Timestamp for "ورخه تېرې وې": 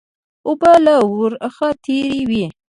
1.19-2.45